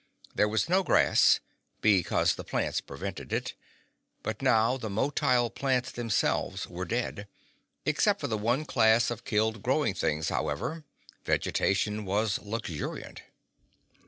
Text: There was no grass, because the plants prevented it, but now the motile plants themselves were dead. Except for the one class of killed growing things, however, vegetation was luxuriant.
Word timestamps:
There 0.33 0.47
was 0.47 0.67
no 0.67 0.81
grass, 0.81 1.41
because 1.79 2.33
the 2.33 2.43
plants 2.43 2.81
prevented 2.81 3.31
it, 3.31 3.53
but 4.23 4.41
now 4.41 4.75
the 4.75 4.89
motile 4.89 5.53
plants 5.53 5.91
themselves 5.91 6.65
were 6.65 6.85
dead. 6.85 7.27
Except 7.85 8.19
for 8.19 8.25
the 8.27 8.35
one 8.35 8.65
class 8.65 9.11
of 9.11 9.25
killed 9.25 9.61
growing 9.61 9.93
things, 9.93 10.29
however, 10.29 10.85
vegetation 11.23 12.03
was 12.03 12.39
luxuriant. 12.39 13.21